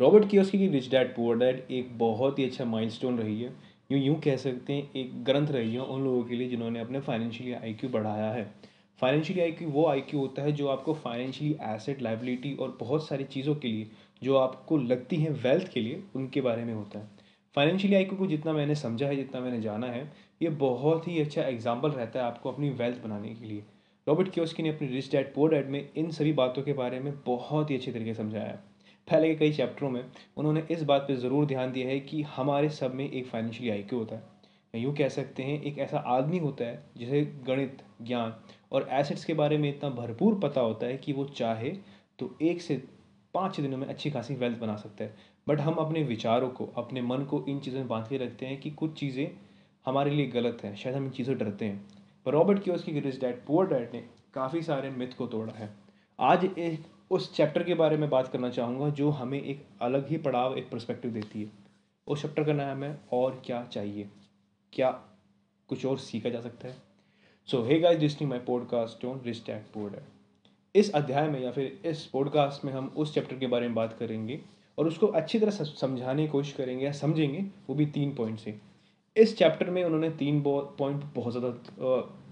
Robert 0.00 0.28
Kiyosaki 0.28 0.58
की 0.58 0.66
rich 0.68 0.90
dad 0.90 1.14
poor 1.14 1.36
dad 1.38 1.62
एक 1.70 1.96
बहुत 1.98 2.38
ही 2.38 2.44
अच्छा 2.44 2.64
माइलस्टोन 2.64 3.18
रही 3.18 3.42
है। 3.42 3.52
यूँ 3.92 4.00
यूँ 4.00 4.18
कह 4.20 4.36
सकते 4.36 4.72
हैं, 4.72 4.90
एक 4.96 5.24
ग्रंथ 5.24 5.48
रही 5.48 5.74
है 5.74 5.80
उन 5.80 6.04
लोगों 6.04 6.22
के 6.24 6.34
लिए 6.34 6.48
जिन्होंने 6.48 6.80
अपने 6.80 7.00
फाइनेंशियली 7.00 7.52
आई 7.52 7.88
बढ़ाया 7.88 8.30
है। 8.30 8.44
फाइनेंशियली 9.00 9.42
आई 9.42 9.66
वो 9.66 9.86
आईक्यू 9.86 10.20
होता 10.20 10.42
है 10.42 10.52
जो 10.52 10.68
आपको 10.68 10.94
फाइनेंशियली 10.94 11.56
एसेट 11.64 12.02
लाइबिलिटी 12.02 12.54
और 12.54 12.76
बहुत 12.80 13.06
सारी 13.08 13.24
चीज़ों 13.24 13.54
के 13.54 13.68
लिए, 13.68 13.86
जो 14.22 14.36
आपको 14.36 14.76
लगती 14.76 15.16
हैं 15.16 15.30
वेल्थ 15.42 15.72
के 15.72 15.80
लिए, 15.80 16.02
उनके 16.16 16.40
बारे 16.40 16.64
में 16.64 16.74
होता 16.74 16.98
है। 16.98 17.08
फाइनेंशियली 17.56 17.96
आई 17.96 18.04
को 18.04 18.26
जितना 18.26 18.52
मैंने 18.52 18.74
समझा 18.74 19.06
है, 19.06 19.16
जितना 19.16 19.40
मैंने 19.40 19.60
जाना 19.60 19.86
है, 19.86 20.12
ये 20.42 20.48
बहुत 20.50 21.08
ही 21.08 21.20
अच्छा 21.20 21.42
एग्ज़ाम्पल 21.42 21.90
रहता 21.90 22.20
है 22.20 22.26
आपको 22.26 22.52
अपनी 22.52 22.70
वेल्थ 22.70 23.02
बनाने 23.02 23.34
के 23.34 23.46
लिए। 23.46 23.62
रॉबर्ट 24.06 24.32
क्योस्की 24.34 24.62
ने 24.62 24.68
अपनी 24.68 24.88
रिच 24.88 25.10
डैड 25.12 25.34
पोर 25.34 25.50
डैड 25.50 25.70
में 25.70 25.88
इन 25.96 26.10
सभी 26.10 26.32
बातों 26.34 26.62
के 26.62 26.72
बारे 26.74 27.00
में 27.00 27.12
बहुत 27.26 27.70
ही 27.70 27.76
अच्छे 27.76 27.92
तरीके 27.92 28.14
से 28.14 28.22
समझाया 28.22 28.46
है। 28.46 28.75
पहले 29.08 29.28
के 29.28 29.34
कई 29.34 29.52
चैप्टरों 29.52 29.90
में, 29.90 30.04
उन्होंने 30.36 30.62
इस 30.70 30.82
बात 30.82 31.02
पर 31.02 31.14
ज़रूर 31.14 31.46
ध्यान 31.46 31.72
दिया 31.72 31.88
है 31.88 31.98
कि 32.00 32.22
हमारे 32.36 32.68
सब 32.70 32.94
में 32.94 33.10
एक 33.10 33.26
फाइनेंशियली 33.26 33.70
आई 33.70 33.86
होता 33.92 34.16
है। 34.16 34.34
यूँ 34.74 34.94
कह 34.94 35.08
सकते 35.08 35.42
हैं, 35.42 35.62
एक 35.62 35.78
ऐसा 35.78 35.98
आदमी 35.98 36.38
होता 36.38 36.64
है 36.64 36.82
जिसे 36.96 37.22
गणित, 37.46 37.78
ज्ञान 38.02 38.34
और 38.72 38.88
एसेट्स 38.92 39.24
के 39.24 39.34
बारे 39.34 39.58
में 39.58 39.68
इतना 39.68 39.90
भरपूर 39.90 40.38
पता 40.38 40.60
होता 40.60 40.86
है 40.86 40.96
कि 40.96 41.12
वो 41.12 41.24
चाहे 41.26 41.70
तो 42.18 42.30
एक 42.42 42.60
से 42.62 42.76
पाँच 43.34 43.60
दिनों 43.60 43.78
में 43.78 43.86
अच्छी 43.86 44.10
खासी 44.10 44.34
वेल्थ 44.34 44.58
बना 44.58 44.76
सकता 44.76 45.04
है। 45.04 45.14
बट 45.46 45.60
हम 45.60 45.74
अपने 45.74 46.02
विचारों 46.02 46.48
को, 46.48 46.66
अपने 46.76 47.02
मन 47.02 47.24
को 47.24 47.44
इन 47.48 47.60
चीज़ों 47.60 47.78
में 47.78 47.88
बाँध 47.88 48.08
के 48.08 48.18
रखते 48.18 48.46
हैं 48.46 48.60
कि 48.60 48.70
कुछ 48.70 48.98
चीज़ें 48.98 49.30
हमारे 49.86 50.10
लिए 50.10 50.26
गलत 50.26 50.64
हैं, 50.64 50.74
शायद 50.76 50.96
हम 50.96 51.04
इन 51.04 51.10
चीज़ों 51.10 51.36
डरते 51.38 51.64
हैं। 51.64 51.84
पर 52.26 52.32
रॉबर्ट 52.32 52.62
की 52.62 52.70
उसकी 52.70 53.00
रिच 53.00 53.20
डैड 53.20 53.44
पुअर 53.46 53.66
डैड 53.66 53.92
ने 53.92 54.04
काफ़ी 54.34 54.62
सारे 54.62 54.90
मिथ 54.90 55.16
को 55.18 55.26
तोड़ा 55.26 55.52
है। 55.52 55.68
आज 56.18 56.44
एक 56.44 56.84
उस 57.10 57.32
चैप्टर 57.34 57.62
के 57.62 57.74
बारे 57.74 57.96
में 57.96 58.08
बात 58.10 58.28
करना 58.28 58.48
चाहूँगा, 58.50 58.88
जो 58.88 59.10
हमें 59.10 59.40
एक 59.40 59.64
अलग 59.82 60.08
ही 60.08 60.16
पड़ाव, 60.18 60.56
एक 60.56 60.70
परस्पेक्टिव 60.70 61.10
देती 61.10 61.42
है। 61.42 61.50
उस 62.06 62.22
चैप्टर 62.22 62.44
का 62.44 62.52
नाम 62.52 62.82
है, 62.84 62.98
और 63.12 63.40
क्या 63.46 63.62
चाहिए? 63.64 64.08
क्या 64.72 64.90
कुछ 65.68 65.84
और 65.86 65.98
सीखा 65.98 66.30
जा 66.30 66.40
सकता 66.40 66.68
है? 66.68 66.76
So 67.48 67.62
hey 67.62 67.78
guys 67.80 68.00
listening 68.00 68.30
my 68.30 68.38
podcast 68.38 69.04
on 69.04 69.20
dad 69.24 69.64
poor 69.74 69.90
dad 69.90 70.14
इस 70.74 70.92
अध्याय 70.94 71.28
में 71.28 71.40
या 71.40 71.50
फिर 71.50 71.80
इस 71.86 72.04
पॉडकास्ट 72.06 72.64
में 72.64 72.72
हम 72.72 72.92
उस 72.96 73.14
चैप्टर 73.14 73.36
के 73.36 73.46
बारे 73.46 73.66
में 73.66 73.74
बात 73.74 73.96
करेंगे, 73.98 74.40
और 74.78 74.86
उसको 74.86 75.06
अच्छी 75.06 75.38
तरह 75.38 75.50
समझाने 75.50 76.22
की 76.22 76.28
कोशिश 76.28 76.52
करेंगे, 76.52 76.84
या 76.84 76.92
समझेंगे, 76.92 77.44
वो 77.68 77.74
भी 77.74 77.86
तीन 77.86 78.14
पॉइंट 78.14 78.38
से। 78.38 78.58
इस 79.16 79.36
चैप्टर 79.38 79.70
में 79.70 79.82
उन्होंने 79.84 80.10
तीन 80.10 80.42
पॉइंट 80.46 81.04
बहुत 81.14 81.32
ज़्यादा 81.32 82.22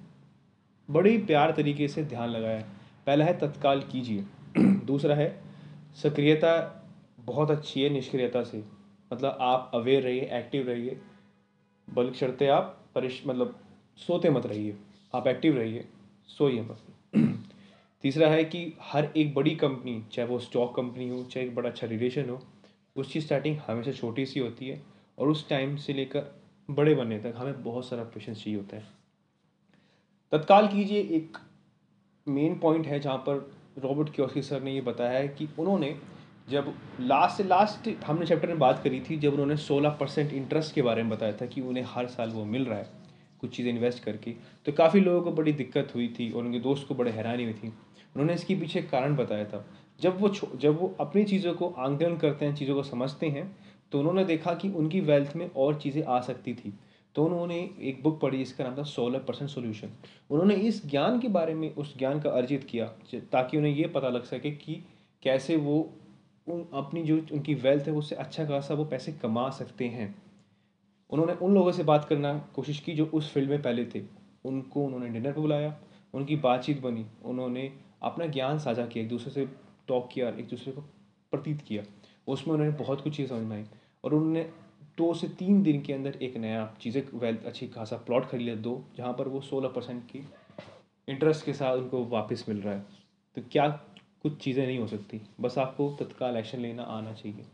बड़ी 0.88 1.16
प्यार 1.18 1.52
तरीके 1.52 1.88
से 1.88 2.02
ध्यान 2.04 2.28
लगाया 2.28 2.56
है। 2.56 2.66
पहला 3.06 3.24
है, 3.24 3.38
तत्काल 3.38 3.80
कीजिए। 3.82 4.24
दूसरा 4.58 5.14
है, 5.14 5.42
सक्रियता 6.02 6.82
बहुत 7.20 7.50
अच्छी 7.50 7.82
है 7.82 7.88
निष्क्रियता 7.88 8.42
से। 8.42 8.64
मतलब 9.12 9.38
आप 9.40 9.70
अवेयर 9.74 10.02
रहिए 10.02 10.20
एक्टिव 10.20 10.68
रहिए। 10.68 11.00
बल्कि 11.94 12.18
शर्ते 12.18 12.46
आप, 12.46 12.84
परिश 12.94 13.22
मतलब 13.26 13.58
सोते 13.96 14.30
मत 14.30 14.46
रहिए। 14.46 14.76
आप 15.14 15.26
एक्टिव 15.26 15.56
रहिए, 15.56 15.88
सोइए 16.26 16.62
मत। 16.62 16.78
तीसरा 18.02 18.28
है 18.28 18.44
कि 18.44 18.74
हर 18.82 19.12
एक 19.16 19.34
बड़ी 19.34 19.56
कंपनी 19.56 20.04
चाहे 20.12 20.28
वो 20.28 20.38
स्टॉक 20.38 20.76
कंपनी 20.76 21.08
हो, 21.08 21.24
चाहे 21.24 21.46
एक 21.46 21.54
बड़ा 21.54 21.70
अच्छा 21.70 21.86
रिलेशन 21.86 22.30
हो 22.30 22.42
उसकी 22.96 23.20
स्टार्टिंग 23.20 23.58
हमेशा 23.58 23.92
छोटी 23.92 24.26
सी 24.26 24.40
होती 24.40 24.68
है 24.68 24.82
और 25.18 25.28
उस 25.28 25.48
टाइम 25.48 25.76
से 25.76 25.92
लेकर 25.92 26.42
बड़े 26.70 26.94
बनने 26.94 27.18
तक 27.18 27.34
हमें 27.36 27.62
बहुत 27.62 27.88
सारा 27.88 28.04
पेशेंस 28.04 28.44
चाहिए 28.44 28.58
होता 28.58 28.76
है। 28.76 28.84
तत्काल 30.32 30.68
कीजिए, 30.68 31.00
एक 31.00 31.38
मेन 32.28 32.58
पॉइंट 32.58 32.86
है 32.86 33.00
जहाँ 33.00 33.18
पर 33.18 33.63
रॉबर्ट 33.76 34.14
क्योस्की 34.14 34.42
सर 34.42 34.62
ने 34.62 34.72
ये 34.72 34.80
बताया 34.80 35.18
है 35.18 35.28
कि 35.28 35.48
उन्होंने 35.58 35.94
जब 36.48 36.72
लास्ट 37.00 37.36
से 37.36 37.44
लास्ट 37.44 37.88
हमने 38.06 38.26
चैप्टर 38.26 38.48
में 38.48 38.58
बात 38.58 38.82
करी 38.84 39.00
थी, 39.00 39.16
जब 39.18 39.32
उन्होंने 39.32 39.56
16 39.58 39.96
परसेंट 40.00 40.32
इंटरेस्ट 40.32 40.74
के 40.74 40.82
बारे 40.82 41.02
में 41.02 41.10
बताया 41.10 41.32
था 41.32 41.46
कि 41.46 41.60
उन्हें 41.60 41.84
हर 41.88 42.06
साल 42.06 42.30
वो 42.30 42.44
मिल 42.44 42.64
रहा 42.64 42.78
है, 42.78 42.88
कुछ 43.40 43.56
चीज़ें 43.56 43.72
इन्वेस्ट 43.72 44.02
करके। 44.04 44.34
तो 44.66 44.72
काफ़ी 44.72 45.00
लोगों 45.00 45.22
को 45.22 45.32
बड़ी 45.32 45.52
दिक्कत 45.52 45.92
हुई 45.94 46.08
थी 46.18 46.30
और 46.30 46.44
उनके 46.44 46.60
दोस्त 46.60 46.86
को 46.88 46.94
बड़े 46.94 47.10
हैरानी 47.10 47.44
हुई 47.44 47.52
थी। 47.54 47.68
उन्होंने 47.68 48.34
इसके 48.34 48.54
पीछे 48.54 48.82
कारण 48.84 49.16
बताया 49.16 49.44
था। 49.44 49.64
जब 50.00 50.20
वो 50.20 50.28
जब 50.28 50.80
वो 50.80 50.94
अपनी 51.00 51.24
चीज़ों 51.24 51.54
को 51.54 51.68
आंकलन 51.68 52.16
करते 52.16 52.44
हैं, 52.46 52.54
चीज़ों 52.54 52.74
को 52.74 52.82
समझते 52.82 53.26
हैं 53.28 53.56
तो 53.92 53.98
उन्होंने 53.98 54.24
देखा 54.24 54.54
कि 54.54 54.68
उनकी 54.70 55.00
वेल्थ 55.02 55.36
में 55.36 55.50
और 55.50 55.74
चीज़ें 55.80 56.02
आ 56.04 56.20
सकती 56.20 56.54
थी। 56.54 56.72
तो 57.14 57.24
उन्होंने 57.24 57.58
एक 57.80 58.02
बुक 58.02 58.20
पढ़ी 58.20 58.38
जिसका 58.38 58.64
नाम 58.64 58.76
था 58.78 58.82
सोलह 58.82 59.18
परसेंट 59.18 59.50
सोल्यूशन 59.50 59.90
उन्होंने 60.30 60.54
इस 60.54 60.86
ज्ञान 60.86 61.20
के 61.20 61.28
बारे 61.28 61.54
में, 61.54 61.74
उस 61.74 61.96
ज्ञान 61.98 62.20
का 62.20 62.30
अर्जित 62.30 62.64
किया 62.64 62.86
ताकि 63.14 63.56
उन्हें 63.56 63.74
ये 63.74 63.86
पता 63.88 64.08
लग 64.08 64.24
सके 64.24 64.50
कि 64.50 64.74
कैसे 65.22 65.56
वो 65.56 65.80
अपनी 66.74 67.02
जो 67.02 67.16
उनकी 67.32 67.54
वेल्थ 67.54 67.86
है 67.88 67.92
उससे 67.92 68.14
अच्छा 68.14 68.44
खासा 68.44 68.74
वो 68.74 68.84
पैसे 68.84 69.12
कमा 69.12 69.48
सकते 69.50 69.84
हैं। 69.88 70.14
उन्होंने 71.10 71.32
उन 71.32 71.54
लोगों 71.54 71.72
से 71.72 71.82
बात 71.82 72.04
करना 72.04 72.38
कोशिश 72.54 72.80
की 72.80 72.92
जो 72.92 73.06
उस 73.06 73.32
फ़ील्ड 73.32 73.50
में 73.50 73.62
पहले 73.62 73.84
थे। 73.84 74.02
उनको 74.44 74.84
उन्होंने 74.84 75.08
डिनर 75.08 75.32
पर 75.32 75.40
बुलाया, 75.40 75.76
उनकी 76.14 76.36
बातचीत 76.36 76.80
बनी, 76.80 77.06
उन्होंने 77.24 77.72
अपना 78.02 78.26
ज्ञान 78.26 78.58
साझा 78.58 78.86
किया, 78.86 79.04
एक 79.04 79.10
दूसरे 79.10 79.30
से 79.32 79.46
टॉक 79.88 80.08
किया, 80.12 80.28
एक 80.28 80.48
दूसरे 80.48 80.72
को 80.72 80.80
प्रतीत 81.30 81.60
किया। 81.60 81.82
उसमें 82.28 82.54
उन्होंने 82.54 82.76
बहुत 82.76 83.00
कुछ 83.00 83.16
चीज़ 83.16 83.28
समझ 83.28 83.42
में 83.42 83.56
आई। 83.56 83.64
और 84.04 84.14
उन्होंने 84.14 84.50
दो 84.98 85.12
से 85.14 85.28
तीन 85.28 85.62
दिन 85.62 85.80
के 85.82 85.92
अंदर 85.92 86.18
एक 86.22 86.36
नया 86.36 86.64
चीज़ें 86.80 87.02
वेल्थ 87.14 87.44
अच्छी 87.46 87.66
खासा 87.66 87.96
प्लॉट 87.96 88.26
खरीद 88.26 88.42
लिया 88.42 88.54
दो, 88.56 88.84
जहाँ 88.96 89.12
पर 89.12 89.28
वो 89.28 89.40
सोलह 89.40 89.68
परसेंट 89.68 90.02
की 90.06 90.24
इंटरेस्ट 91.08 91.44
के 91.46 91.52
साथ 91.52 91.76
उनको 91.76 92.04
वापस 92.04 92.44
मिल 92.48 92.60
रहा 92.60 92.74
है। 92.74 92.84
तो 93.36 93.42
क्या 93.52 93.66
कुछ 94.22 94.36
चीज़ें 94.36 94.66
नहीं 94.66 94.78
हो 94.78 94.86
सकती? 94.86 95.20
बस 95.40 95.58
आपको 95.58 95.88
तत्काल 96.00 96.36
एक्शन 96.36 96.60
लेना 96.60 96.82
आना 96.82 97.12
चाहिए। 97.12 97.44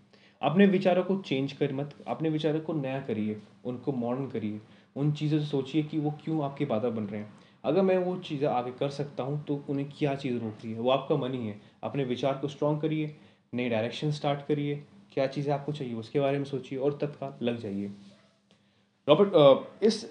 अपने 0.43 0.67
विचारों 0.67 1.05
को 1.05 1.17
चेंज 1.17 1.53
कर 1.53 1.73
मत, 1.73 1.95
अपने 2.07 2.29
विचारों 2.29 2.61
को 2.61 2.73
नया 2.73 3.01
करिए, 3.01 3.41
उनको 3.65 3.93
मॉडर्न 3.93 4.27
करिए। 4.27 4.61
उन 4.97 5.13
चीज़ों 5.13 5.39
से 5.39 5.47
सोचिए 5.47 5.83
कि 5.83 5.99
वो 5.99 6.11
क्यों 6.25 6.45
आपके 6.45 6.65
बाधा 6.65 6.89
बन 6.91 7.05
रहे 7.05 7.21
हैं। 7.21 7.33
अगर 7.65 7.83
मैं 7.83 7.97
वो 7.99 8.17
चीज़ें 8.19 8.49
आगे 8.49 8.71
कर 8.71 8.89
सकता 8.91 9.23
हूँ 9.23 9.45
तो 9.45 9.63
उन्हें 9.69 9.89
क्या 9.99 10.15
चीज़ 10.15 10.39
रोकती 10.39 10.73
है? 10.73 10.79
वो 10.79 10.91
आपका 10.91 11.17
मन 11.17 11.35
ही। 11.35 11.47
है 11.47 11.61
अपने 11.83 12.05
विचार 12.05 12.39
को 12.39 12.49
स्ट्रॉन्ग 12.49 12.81
करिए 12.83 13.15
नए 13.53 13.69
डायरेक्शन 13.69 14.11
स्टार्ट 14.13 14.47
करिए। 14.47 14.83
क्या 15.13 15.27
चीज़ें 15.27 15.53
आपको 15.55 15.73
चाहिए, 15.73 15.95
उसके 15.95 16.21
बारे 16.21 16.39
में 16.39 16.45
सोचिए 16.45 16.79
और 16.79 16.99
तत्काल 17.01 17.47
लग 17.47 17.59
जाइए। 17.59 17.91
रॉबर्ट 19.09 19.83
इस, 19.85 20.05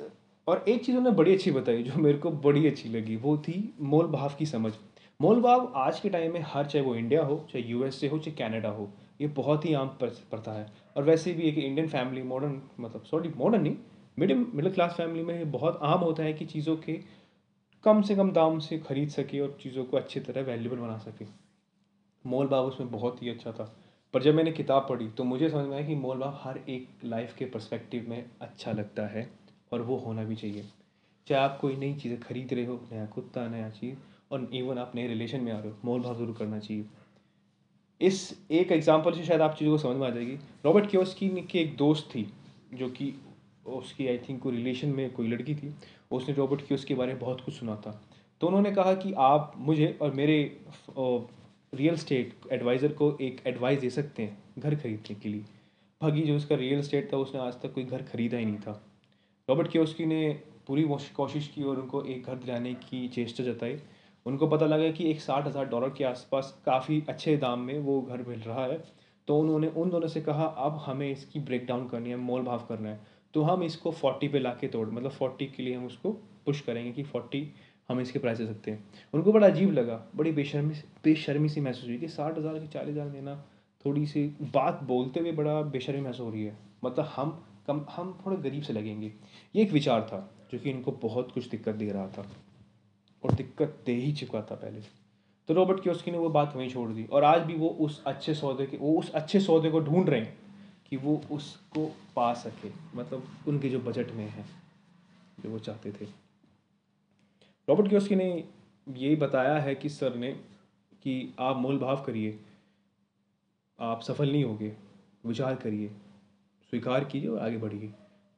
और 0.48 0.64
एक 0.68 0.86
चीज़ 0.86 0.98
उन्होंने 0.98 1.18
बड़ी 1.18 1.34
अच्छी 1.34 1.52
बताई 1.52 1.84
जो 1.84 1.96
मेरे 1.96 2.18
को 2.18 2.32
बड़ी 2.44 2.68
अच्छी 2.68 2.90
लगी, 2.90 3.16
वो 3.16 3.38
थी 3.38 3.74
मोल 3.82 4.08
भाव 4.08 4.36
की 4.40 4.46
समझ। 4.46 4.72
मोल 5.20 5.42
भाव 5.42 5.72
आज 5.78 6.00
के 6.00 6.10
टाइम 6.10 6.34
में 6.34 6.42
हर 6.48 6.66
चाहे 6.66 6.84
वो 6.86 6.96
इंडिया 6.96 7.24
हो, 7.24 7.38
चाहे 7.52 7.64
यूएसए 7.66 8.08
हो, 8.08 8.18
चाहे 8.20 8.36
कनाडा 8.38 8.70
हो, 8.70 8.90
ये 9.22 9.28
बहुत 9.30 9.66
ही 9.66 9.74
आम 9.74 9.88
प्रथा 10.02 10.52
है। 10.54 10.66
और 10.96 11.04
वैसे 11.04 11.34
भी 11.34 11.44
एक 11.44 11.58
इंडियन 11.58 11.88
फैमिली, 11.88 12.22
मॉडर्न 12.24 12.62
मतलब 12.80 13.04
सॉरी, 13.04 13.30
मॉडर्न 13.38 13.62
नहीं, 13.64 13.76
मिडिल 14.18 14.46
मिडिल 14.54 14.72
क्लास 14.72 14.94
फैमिली 14.94 15.24
में 15.24 15.52
बहुत 15.52 15.80
आम 15.84 16.00
होता 16.00 16.24
है 16.24 16.34
कि 16.34 16.46
चीज़ों 16.46 16.76
के 16.78 17.00
कम 17.84 18.02
से 18.02 18.16
कम 18.16 18.32
दाम 18.32 18.60
से 18.60 18.78
खरीद 18.80 19.10
सके 19.10 19.40
और 19.40 19.58
चीज़ों 19.62 19.84
को 19.84 19.98
अच्छी 19.98 20.20
तरह 20.20 20.42
वैल्यूबल 20.42 20.78
बना 20.78 20.98
सके। 20.98 21.26
मोल 22.26 22.48
भाव 22.48 22.68
उसमें 22.68 22.90
बहुत 22.92 23.22
ही 23.24 23.30
अच्छा 23.30 23.52
था। 23.52 23.74
पर 24.14 24.24
जब 24.24 24.36
मैंने 24.36 24.52
किताब 24.52 24.86
पढ़ी 24.90 25.08
तो 25.08 25.24
मुझे 25.24 25.50
समझ 25.50 25.66
में 25.66 25.76
आया 25.78 25.86
कि 25.88 25.96
मोल 25.96 26.18
भाव 26.18 26.40
हर 26.44 26.60
एक 26.70 26.88
लाइफ 27.06 27.36
के 27.38 27.46
परस्पेक्टिव 27.46 28.06
में 28.10 28.26
अच्छा 28.42 28.72
लगता 28.72 29.06
है 29.08 29.30
और 29.72 29.82
वो 29.82 29.98
होना 29.98 30.24
भी 30.24 30.36
चाहिए। 30.36 30.66
चाहे 31.28 31.42
आप 31.42 31.58
कोई 31.62 31.76
नई 31.76 31.94
चीज़ें 31.94 32.20
खरीद 32.20 32.54
रहे 32.54 32.66
हो, 32.66 32.80
नया 32.92 33.06
कुत्ता, 33.06 33.48
नया 33.48 33.70
चीज़, 33.70 33.96
और 34.32 34.50
इवन 34.54 34.78
आप 34.78 34.92
नए 34.96 35.08
रिलेशन 35.08 35.42
में 35.42 35.52
आ 35.52 35.60
रहे 35.60 35.70
हो 35.70 35.78
मोल 35.86 36.02
भाव 36.02 36.16
ज़रूर 36.16 36.36
करना 36.40 36.60
चाहिए। 36.60 36.86
इस 38.02 38.46
एक 38.52 38.72
एग्ज़ाम्पल 38.72 39.14
से 39.14 39.24
शायद 39.24 39.42
आप 39.42 39.56
चीज़ों 39.56 39.72
को 39.72 39.78
समझ 39.78 39.98
में 39.98 40.08
आ 40.08 40.10
जाएगी। 40.10 40.38
रॉबर्ट 40.66 40.90
क्योस्की 40.90 41.30
की 41.42 41.60
एक 41.60 41.76
दोस्त 41.78 42.10
थी, 42.16 42.28
जो 42.74 42.90
कि 42.90 43.14
उसकी 43.68 44.08
आई 44.08 44.18
थिंक 44.18 44.42
कोई 44.42 44.56
रिलेशन 44.56 44.90
में 44.90 45.10
कोई 45.14 45.28
लड़की 45.28 45.56
थी। 45.56 45.74
उसने 46.12 46.34
रॉबर्ट 46.36 46.62
क्योस्की 46.68 46.88
के 46.88 46.96
बारे 46.96 47.14
में 47.14 47.22
बहुत 47.22 47.42
कुछ 47.42 47.54
सुना 47.54 47.76
था। 47.76 48.00
तो 48.42 48.48
उन्होंने 48.48 48.72
कहा 48.72 48.94
कि 48.94 49.14
आप, 49.14 49.54
मुझे 49.58 49.98
और 50.02 50.14
मेरे 50.14 50.62
रियल 51.74 51.96
स्टेट 51.96 52.34
एडवाइज़र 52.52 52.92
को 52.94 53.18
एक 53.22 53.42
एडवाइस 53.48 53.80
दे 53.80 53.90
सकते 53.90 54.24
हैं 54.24 54.38
घर 54.60 54.76
खरीदने 54.76 55.16
के 55.16 55.30
लिए। 55.30 55.44
भागी 56.02 56.22
जो 56.22 56.36
उसका 56.36 56.56
रियल 56.56 56.82
स्टेट 56.82 57.12
था, 57.14 57.18
उसने 57.18 57.40
आज 57.42 57.62
तक 57.62 57.74
कोई 57.74 57.84
घर 57.84 58.04
खरीदा 58.04 58.38
ही 58.38 58.46
नहीं 58.46 58.58
था। 58.58 58.72
रॉबर्ट 59.50 59.72
क्योस्की 59.72 60.06
ने 60.06 60.30
पूरी 60.68 60.84
कोशिश 61.16 61.48
की 61.48 61.64
और 61.64 61.80
उनको 61.80 62.04
एक 62.04 62.26
घर 62.26 62.36
दिलाने 62.36 62.74
की 62.74 63.08
चेष्टा 63.08 63.44
जताई। 63.44 63.78
उनको 64.26 64.48
पता 64.48 64.66
लगा 64.66 64.90
कि 64.92 65.10
एक 65.12 65.22
साठ 65.22 65.48
हज़ार 65.48 65.66
डॉलर 65.66 65.90
के 65.90 66.04
आसपास 66.04 66.54
काफ़ी 66.66 67.04
अच्छे 67.10 67.36
दाम 67.38 67.60
में 67.60 67.80
वो 67.80 68.02
घर 68.02 68.24
मिल 68.28 68.40
रहा 68.40 68.66
है। 68.66 68.82
तो 69.28 69.38
उन्होंने, 69.40 69.68
उन 69.68 69.90
दोनों 69.90 70.08
से 70.08 70.22
कहा, 70.22 70.46
अब 70.46 70.78
हमें 70.86 71.10
इसकी 71.12 71.40
ब्रेक 71.40 71.66
डाउन 71.66 71.88
करनी 71.88 72.10
है, 72.10 72.16
मोल 72.16 72.42
भाव 72.42 72.66
करना 72.70 72.90
है। 72.90 73.00
तो 73.34 73.42
हम 73.42 73.64
इसको 73.64 73.92
फोर्टी 73.92 74.28
पे 74.28 74.40
ला 74.40 74.50
के 74.52 74.68
तोड़ 74.68 74.88
मतलब 74.90 75.12
फोर्टी 75.12 75.46
के 75.48 75.64
लिए 75.64 75.76
हम 75.76 75.86
उसको 75.86 76.12
पुश 76.46 76.62
करेंगे 76.62 76.92
कि 76.92 77.04
फोर्टी 77.04 77.42
हम 77.90 78.00
इसके 78.02 78.20
प्राइस 78.20 78.38
दे 78.38 78.46
सकते 78.46 78.72
हैं। 78.72 78.84
उनको 79.14 79.32
बड़ा 79.34 79.48
अजीब 79.48 79.72
लगा, 79.72 80.04
बड़ी 80.16 80.32
बेशर्मी 80.32 80.76
बेशर्मी 81.04 81.50
सी 81.50 81.62
महसूस 81.62 81.88
हुई 81.88 81.98
कि 81.98 82.08
साठ 82.08 82.38
हज़ार 82.38 82.60
की 82.60 82.68
चालीस 82.68 82.94
हज़ार 82.94 83.10
देना, 83.10 83.36
थोड़ी 83.86 84.06
सी 84.06 84.26
बात 84.54 84.84
बोलते 84.84 85.20
हुए 85.20 85.32
बड़ा 85.32 85.62
बेशर्मी 85.62 86.02
महसूस 86.02 86.20
हो 86.20 86.30
रही 86.32 86.44
है। 86.44 86.58
मतलब 86.86 87.06
हम 87.16 87.30
कम, 87.68 87.86
हम 87.92 88.18
थोड़े 88.26 88.38
गरीब 88.38 88.64
से 88.64 88.74
लगेंगे। 88.74 89.12
ये 89.56 89.62
एक 89.64 89.72
विचार 89.72 90.02
था, 90.02 90.30
जो 90.52 90.60
कि 90.60 90.70
इनको 90.70 90.92
बहुत 90.92 91.32
कुछ 91.32 91.50
दिक्कत 91.50 91.76
दे 91.76 91.92
रहा 91.92 92.08
था। 92.08 92.26
और 93.24 93.34
दिक्कत 93.34 93.78
दे 93.86 93.94
ही 93.94 94.12
चुका 94.14 94.42
था 94.42 94.56
पहले। 94.56 94.82
तो 95.50 95.54
रॉबर्ट 95.54 95.84
क्योस्की 95.84 96.12
ने 96.12 96.18
वो 96.18 96.30
बात 96.30 96.56
वहीं 96.56 96.70
छोड़ 96.70 96.90
दी। 96.92 97.04
और 97.04 97.24
आज 97.24 97.42
भी 97.42 97.54
वो 97.54 97.68
उस 97.80 98.04
अच्छे 98.08 98.34
सौदे 98.34 98.66
के, 98.66 98.78
वो 98.78 99.00
उस 99.00 99.12
अच्छे 99.12 99.40
सौदे 99.40 99.70
को 99.70 99.80
ढूंढ 99.80 100.10
रहे 100.10 100.20
हैं 100.20 100.38
कि 100.90 100.98
वो 100.98 101.22
उसको 101.32 101.86
पा 102.16 102.34
सके। 102.34 102.70
मतलब 102.96 103.28
उनके 103.48 103.70
जो 103.70 103.80
बजट 103.80 104.12
में 104.12 104.26
है, 104.26 104.46
जो 105.40 105.50
वो 105.50 105.60
चाहते 105.60 105.92
थे। 105.92 106.08
रॉबर्ट 107.70 107.90
क्योस्की 107.90 108.16
ने 108.16 108.44
यही 108.88 109.16
बताया 109.16 109.58
है 109.60 109.76
कि 109.76 109.90
सर 109.90 110.16
ने 110.16 110.32
कि 111.04 111.34
आप 111.40 111.58
मोल 111.58 111.78
भाव 111.80 112.02
करिए, 112.04 112.40
आप 113.80 114.02
सफल 114.02 114.32
नहीं 114.32 114.44
होगे, 114.44 114.72
विचार 115.26 115.56
करिए, 115.56 115.88
स्वीकार 116.74 117.04
कीजिए 117.04 117.30
और 117.30 117.40
आगे 117.40 117.58
बढ़िए। 117.58 117.92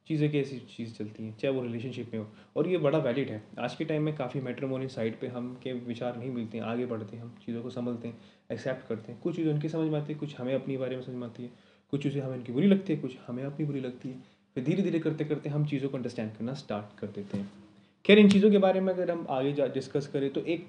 चीज़ें 0.06 0.30
कैसी 0.32 0.58
चीज़ 0.76 0.94
चलती 0.94 1.24
हैं, 1.24 1.36
चाहे 1.36 1.54
वो 1.54 1.62
रिलेशनशिप 1.62 2.10
में 2.14 2.20
हो। 2.20 2.26
और 2.56 2.68
ये 2.68 2.78
बड़ा 2.78 2.98
वैलिड 2.98 3.30
है। 3.30 3.42
आज 3.58 3.74
के 3.74 3.84
टाइम 3.84 4.02
में 4.02 4.14
काफ़ी 4.16 4.40
मेट्रोमोनी 4.40 4.88
साइड 4.88 5.18
पे 5.20 5.28
हम 5.28 5.54
के 5.62 5.72
विचार 5.72 6.16
नहीं 6.16 6.30
मिलते 6.30 6.58
हैं, 6.58 6.64
आगे 6.64 6.86
बढ़ते 6.86 7.16
हैं, 7.16 7.22
हम 7.22 7.34
चीज़ों 7.46 7.62
को 7.62 7.70
समझते 7.70 8.08
हैं 8.08 8.20
एक्सेप्ट 8.52 8.86
करते 8.88 9.12
हैं। 9.12 9.20
कुछ 9.20 9.36
चीज़ें 9.36 9.52
उनकी 9.52 9.68
समझ 9.68 9.90
में 9.92 9.98
आती 10.00 10.12
है, 10.12 10.18
कुछ 10.18 10.36
हमें 10.36 10.54
अपनी 10.54 10.76
बारे 10.76 10.96
में 10.96 11.02
समझ 11.02 11.16
में 11.16 11.26
आती 11.26 11.42
है, 11.42 11.50
कुछ 11.90 12.02
चीज़ें 12.02 12.22
हमें 12.22 12.36
उनकी 12.36 12.52
बुरी 12.52 12.66
लगती 12.66 12.92
है, 12.92 13.00
कुछ 13.00 13.16
हमें 13.26 13.44
अपनी 13.44 13.66
बुरी 13.66 13.80
लगती 13.80 14.08
है। 14.08 14.22
फिर 14.56 14.64
धीरे 14.64 14.82
धीरे 14.82 14.98
करते 14.98 15.24
करते 15.24 15.48
हम 15.48 15.66
चीज़ों 15.66 15.88
को 15.88 15.96
अंडरस्टैंड 15.96 16.32
करना 16.32 16.54
स्टार्ट 16.54 16.98
कर 16.98 17.06
देते 17.06 17.38
हैं। 17.38 17.71
खैर 18.04 18.18
इन 18.18 18.28
चीज़ों 18.30 18.50
के 18.50 18.58
बारे 18.58 18.80
में 18.80 18.92
अगर 18.92 19.10
हम 19.10 19.26
आगे 19.30 19.52
जा 19.52 19.66
डिस्कस 19.66 20.06
करें 20.06 20.30
तो 20.30 20.40
एक 20.44 20.66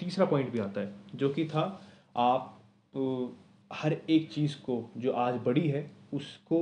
तीसरा 0.00 0.26
पॉइंट 0.26 0.50
भी 0.50 0.58
आता 0.58 0.80
है 0.80 0.92
जो 1.14 1.28
कि 1.28 1.44
था 1.44 1.62
आप 2.16 2.60
तो, 2.94 3.36
हर 3.72 3.96
एक 4.10 4.28
चीज़ 4.32 4.56
को 4.56 4.90
जो 4.96 5.12
आज 5.12 5.34
बड़ी 5.36 5.68
है 5.68 5.90
उसको 6.14 6.58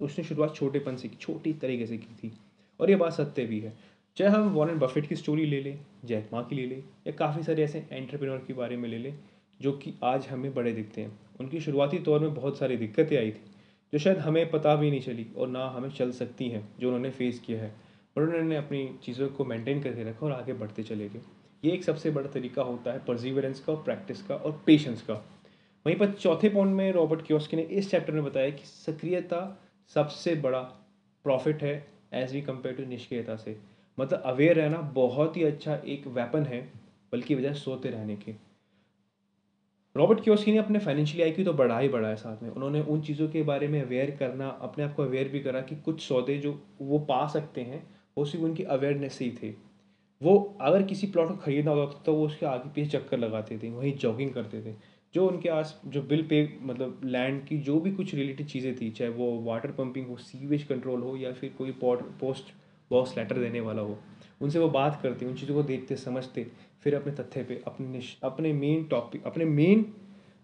उसने 0.00 0.24
शुरुआत 0.24 0.54
छोटेपन 0.54 0.96
से 0.96 1.08
की 1.08 1.16
छोटी 1.16 1.52
तरीके 1.52 1.86
से 1.86 1.96
की 1.98 2.14
थी। 2.14 2.32
और 2.80 2.90
ये 2.90 2.96
बात 2.96 3.12
सत्य 3.12 3.44
भी 3.46 3.60
है। 3.60 3.72
चाहे 4.16 4.30
हम 4.30 4.48
वॉरेन 4.48 4.78
बफेट 4.78 5.06
की 5.08 5.16
स्टोरी 5.16 5.46
ले 5.46 5.60
लें 5.60 5.78
जैक 6.04 6.28
मा 6.32 6.42
की 6.42 6.56
ले 6.56 6.66
लें 6.66 6.82
या 7.06 7.12
काफ़ी 7.12 7.42
सारे 7.42 7.64
ऐसे 7.64 7.84
एंटरप्रेन्योर 7.92 8.44
के 8.46 8.52
बारे 8.52 8.76
में 8.76 8.88
ले 8.88 8.98
लें 8.98 9.18
जो 9.60 9.72
कि 9.72 9.94
आज 10.04 10.26
हमें 10.26 10.52
बड़े 10.54 10.72
दिखते 10.72 11.00
हैं। 11.00 11.18
उनकी 11.40 11.60
शुरुआती 11.60 11.98
तौर 11.98 12.20
में 12.20 12.34
बहुत 12.34 12.58
सारी 12.58 12.76
दिक्कतें 12.76 13.16
आई 13.18 13.30
थी 13.30 13.50
जो 13.92 13.98
शायद 13.98 14.18
हमें 14.18 14.50
पता 14.50 14.74
भी 14.76 14.90
नहीं 14.90 15.00
चली 15.00 15.26
और 15.36 15.48
ना 15.48 15.66
हमें 15.68 15.90
चल 15.90 16.10
सकती 16.12 16.48
हैं 16.48 16.68
जो 16.80 16.86
उन्होंने 16.88 17.10
फेस 17.10 17.38
किया 17.38 17.62
है। 17.62 17.74
पर 18.16 18.22
उन्होंने 18.22 18.56
अपनी 18.56 18.88
चीज़ों 19.04 19.28
को 19.28 19.44
मेंटेन 19.44 19.82
करके 19.82 20.04
रखा 20.04 20.26
और 20.26 20.32
आगे 20.32 20.52
बढ़ते 20.54 20.82
चले 20.82 21.08
गए। 21.08 21.20
ये 21.62 21.72
एक 21.72 21.84
सबसे 21.84 22.10
बड़ा 22.10 22.30
तरीका 22.30 22.62
होता 22.62 22.92
है 22.92 23.04
परजीवरेंस 23.04 23.60
का 23.60 23.74
प्रैक्टिस 23.74 24.22
का 24.22 24.34
और 24.34 24.60
पेशेंस 24.66 25.02
का। 25.02 25.14
वहीं 25.86 25.96
पर 25.96 26.12
चौथे 26.12 26.48
पॉइंट 26.48 26.74
में 26.74 26.92
रॉबर्ट 26.92 27.26
क्योस्की 27.26 27.56
ने 27.56 27.62
इस 27.62 27.90
चैप्टर 27.90 28.12
में 28.12 28.24
बताया 28.24 28.50
कि 28.50 28.64
सक्रियता 28.64 29.40
सबसे 29.90 30.34
बड़ा 30.36 30.60
प्रॉफिट 31.24 31.62
है 31.62 31.74
एज 32.14 32.32
वी 32.32 32.40
कंपेयर 32.42 32.74
टू 32.74 32.84
निष्क्रियता 32.84 33.36
से। 33.36 33.56
मतलब 33.98 34.22
अवेयर 34.26 34.56
रहना 34.56 34.78
बहुत 34.94 35.36
ही 35.36 35.42
अच्छा 35.44 35.74
एक 35.76 36.06
वेपन 36.06 36.44
है, 36.44 36.60
बल्कि 37.12 37.34
वजह 37.34 37.52
सोते 37.54 37.90
रहने 37.90 38.16
के। 38.16 38.34
रॉबर्ट 39.96 40.22
क्योस्की 40.24 40.52
ने 40.52 40.58
अपने 40.58 40.78
फाइनेंशियल 40.78 41.22
आई 41.24 41.44
तो 41.44 41.52
बढ़ा 41.52 41.78
ही 41.78 41.88
बढ़ाया 41.88 42.14
साथ 42.14 42.42
में। 42.42 42.50
उन्होंने 42.50 42.80
उन 42.82 43.00
चीज़ों 43.02 43.28
के 43.28 43.42
बारे 43.42 43.68
में 43.68 43.80
अवेयर 43.82 44.10
करना, 44.10 44.48
अपने 44.48 44.84
आप 44.84 44.94
को 44.94 45.02
अवेयर 45.02 45.28
भी 45.28 45.40
करा 45.40 45.60
कि 45.60 45.76
कुछ 45.76 46.00
सौदे 46.00 46.38
जो 46.38 46.58
वो 46.80 46.98
पा 46.98 47.26
सकते 47.26 47.60
हैं 47.60 47.82
वो 48.16 48.24
सिर्फ़ 48.24 48.44
उनकी 48.44 48.62
अवेयरनेस 48.64 49.14
से 49.14 49.24
ही 49.24 49.30
थे। 49.42 49.54
वो 50.20 50.36
अगर 50.60 50.82
किसी 50.82 51.06
प्लॉट 51.06 51.28
को 51.28 51.36
खरीदना 51.36 51.70
होता 51.70 51.92
था 51.92 52.02
तो 52.02 52.14
वो 52.14 52.26
उसके 52.26 52.46
आगे 52.46 52.68
पीछे 52.74 52.88
चक्कर 52.90 53.18
लगाते 53.18 53.58
थे, 53.58 53.70
वहीं 53.70 53.96
जॉगिंग 53.96 54.30
करते 54.30 54.60
थे। 54.62 54.74
जो 55.14 55.26
उनके 55.28 55.48
आस, 55.48 55.80
जो 55.86 56.02
बिल 56.02 56.22
पे 56.22 56.42
मतलब 56.62 57.00
लैंड 57.04 57.44
की 57.46 57.58
जो 57.58 57.78
भी 57.80 57.90
कुछ 57.90 58.14
रिलेटेड 58.14 58.46
चीज़ें 58.46 58.74
थी, 58.76 58.90
चाहे 58.90 59.10
वो 59.10 59.30
वाटर 59.42 59.70
पंपिंग 59.72 60.06
हो 60.06 60.16
सीवेज 60.16 60.62
कंट्रोल 60.64 61.02
हो, 61.02 61.16
या 61.16 61.32
फिर 61.32 61.52
कोई 61.58 61.72
पॉट 61.72 62.02
पोस्ट 62.20 62.52
बॉक्स 62.90 63.16
लेटर 63.18 63.38
देने 63.38 63.60
वाला 63.60 63.82
हो, 63.82 63.98
उनसे 64.40 64.58
वो 64.58 64.68
बात 64.68 65.00
करते, 65.02 65.26
उन 65.26 65.34
चीज़ों 65.34 65.54
को 65.54 65.62
देखते, 65.62 65.96
समझते, 65.96 66.46
फिर 66.82 66.94
अपने 66.94 67.12
तथ्य 67.12 67.42
पे, 67.42 67.62
अपने 67.66 68.02
अपने 68.22 68.52
मेन 68.52 68.84
टॉपिक 68.84 69.24
अपने 69.26 69.44
मेन 69.44 69.86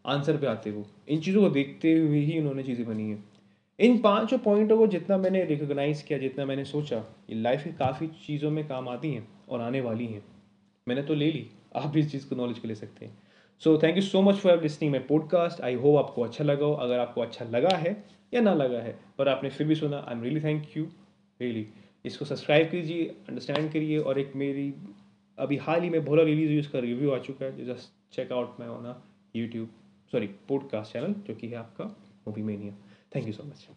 आंसर 0.04 0.36
पे 0.36 0.46
आते 0.46 0.70
वो। 0.70 0.84
इन 1.08 1.20
चीज़ों 1.20 1.42
को 1.42 1.48
देखते 1.50 1.92
हुए 1.92 2.20
ही 2.20 2.38
उन्होंने 2.38 2.62
चीज़ें 2.62 2.86
बनी 2.86 3.10
हैं। 3.10 3.24
इन 3.80 3.98
पाँचों 3.98 4.38
पॉइंटों 4.38 4.78
को 4.78 4.86
जितना 4.86 5.16
मैंने 5.16 5.44
रिकोगनाइज़ 5.44 6.04
किया, 6.04 6.18
जितना 6.18 6.44
मैंने 6.44 6.64
सोचा, 6.64 6.96
ये 7.30 7.34
लाइफ 7.34 7.64
की 7.64 7.70
काफ़ी 7.70 8.06
चीज़ों 8.06 8.50
में 8.50 8.66
काम 8.68 8.88
आती 8.88 9.12
हैं 9.12 9.28
और 9.48 9.60
आने 9.60 9.80
वाली 9.80 10.06
हैं। 10.06 10.24
मैंने 10.88 11.02
तो 11.02 11.14
ले 11.14 11.32
ली। 11.32 11.46
आप 11.76 11.86
भी 11.86 12.00
इस 12.00 12.10
चीज़ 12.12 12.28
को 12.28 12.36
नॉलेज 12.36 12.58
को 12.58 12.68
ले 12.68 12.74
सकते 12.74 13.06
हैं। 13.06 13.18
So 13.62 13.78
thank 13.78 13.96
you 13.96 14.02
so 14.02 14.22
much 14.22 14.34
for 14.34 14.62
listening 14.62 14.92
my 14.92 15.00
podcast 15.00 15.60
I 15.60 15.74
hope 15.74 15.98
आपको 15.98 16.22
अच्छा 16.22 16.44
लगा 16.44 16.66
हो। 16.66 16.72
अगर 16.74 16.98
आपको 16.98 17.20
अच्छा 17.20 17.44
लगा 17.44 17.76
है 17.76 18.04
या 18.34 18.40
ना 18.40 18.54
लगा 18.54 18.78
है, 18.78 18.98
पर 19.18 19.28
आपने 19.28 19.50
फिर 19.50 19.66
भी 19.66 19.74
सुना 19.74 20.04
I 20.08 20.14
am 20.14 20.22
really 20.22 20.40
thank 20.40 20.76
you 20.76 20.84
really 21.40 21.66
इसको 22.04 22.24
सब्सक्राइब 22.24 22.70
कीजिए 22.70 23.04
अंडरस्टैंड 23.28 23.72
करिए 23.72 23.98
और 23.98 24.18
एक 24.18 24.32
मेरी, 24.36 24.74
अभी 25.38 25.56
हाल 25.56 25.82
ही 25.82 25.90
में 25.90 26.04
भोला 26.04 26.22
रिलीज़ 26.22 26.50
हुई, 26.50 26.60
उसका 26.60 26.78
रिव्यू 26.78 27.10
आ 27.10 27.18
चुका 27.18 27.44
है। 27.44 27.66
Just 27.66 28.14
check 28.14 28.32
out 28.32 28.60
my 28.60 28.68
on 28.68 28.94
YouTube 29.36 29.68
sorry 30.12 30.26
podcast 30.26 30.92
channel 30.92 31.14
जो 31.26 31.34
कि 31.34 31.48
है 31.48 31.56
आपका 31.56 31.84
movie 32.28 32.42
mania 32.42 32.74
thank 33.14 33.26
you 33.26 33.32
so 33.32 33.42
much 33.42 33.68